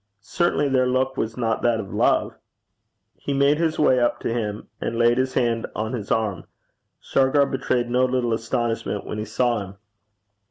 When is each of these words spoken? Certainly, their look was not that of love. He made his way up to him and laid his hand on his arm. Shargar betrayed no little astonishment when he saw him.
Certainly, 0.23 0.69
their 0.69 0.87
look 0.87 1.15
was 1.15 1.37
not 1.37 1.61
that 1.61 1.79
of 1.79 1.93
love. 1.93 2.33
He 3.13 3.33
made 3.33 3.59
his 3.59 3.77
way 3.77 3.99
up 3.99 4.19
to 4.21 4.33
him 4.33 4.67
and 4.81 4.97
laid 4.97 5.19
his 5.19 5.35
hand 5.35 5.67
on 5.75 5.93
his 5.93 6.09
arm. 6.09 6.45
Shargar 6.99 7.45
betrayed 7.45 7.87
no 7.87 8.05
little 8.05 8.33
astonishment 8.33 9.05
when 9.05 9.19
he 9.19 9.25
saw 9.25 9.59
him. 9.59 9.75